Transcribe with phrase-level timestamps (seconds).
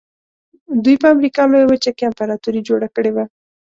[0.83, 3.25] دوی په امریکا لویه وچه کې امپراتوري جوړه کړې وه.